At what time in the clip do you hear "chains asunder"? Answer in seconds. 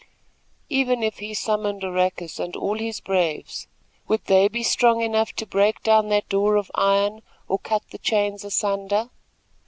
7.99-9.11